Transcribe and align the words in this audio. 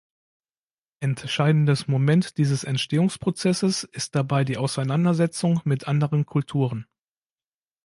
Entscheidendes 0.99 1.87
Moment 1.87 2.39
dieses 2.39 2.63
Entstehungsprozesses 2.63 3.83
ist 3.83 4.15
dabei 4.15 4.43
die 4.43 4.57
Auseinandersetzung 4.57 5.61
mit 5.63 5.87
anderen 5.87 6.25
Kulturen. 6.25 6.87